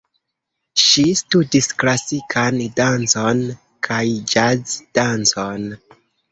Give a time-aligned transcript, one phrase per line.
[0.83, 3.45] Ŝi studis klasikan dancon
[3.91, 4.03] kaj
[4.35, 5.73] jazz-dancon.